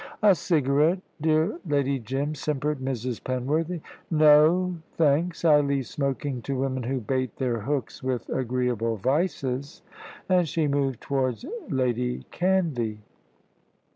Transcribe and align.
"A 0.23 0.33
cigarette, 0.33 0.97
dear 1.21 1.59
Lady 1.63 1.99
Jim?" 1.99 2.33
simpered 2.33 2.79
Mrs. 2.79 3.21
Penworthy. 3.23 3.81
"No, 4.09 4.77
thanks; 4.93 5.45
I 5.45 5.59
leave 5.61 5.85
smoking 5.85 6.41
to 6.41 6.57
women 6.57 6.81
who 6.81 6.99
bait 6.99 7.35
their 7.35 7.59
hooks 7.59 8.01
with 8.01 8.27
agreeable 8.29 8.95
vices"; 8.97 9.83
and 10.27 10.49
she 10.49 10.67
moved 10.67 11.01
towards 11.01 11.45
Lady 11.69 12.25
Canvey. 12.31 12.97